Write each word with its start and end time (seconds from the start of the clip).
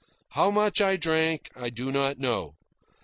How 0.29 0.49
much 0.49 0.81
I 0.81 0.95
drank 0.95 1.51
I 1.55 1.69
do 1.69 1.91
not 1.91 2.17
know. 2.17 2.55